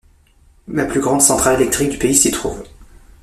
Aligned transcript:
La 0.67 0.85
plus 0.85 0.99
grande 0.99 1.21
centrale 1.21 1.61
électrique 1.61 1.91
du 1.91 1.97
pays 1.99 2.15
s'y 2.15 2.31
trouve. 2.31 2.63